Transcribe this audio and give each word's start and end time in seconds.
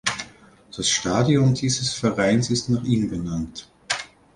Das 0.75 0.89
Stadion 0.89 1.53
dieses 1.53 1.93
Vereins 1.93 2.49
ist 2.49 2.69
nach 2.69 2.83
ihm 2.83 3.07
benannt. 3.07 3.67